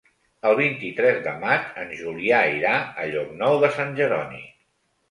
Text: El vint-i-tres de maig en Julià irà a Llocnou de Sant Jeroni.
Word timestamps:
El 0.51 0.55
vint-i-tres 0.59 1.19
de 1.27 1.35
maig 1.45 1.69
en 1.83 1.93
Julià 2.01 2.41
irà 2.57 2.73
a 3.05 3.09
Llocnou 3.13 3.63
de 3.67 3.73
Sant 3.79 3.97
Jeroni. 4.03 4.47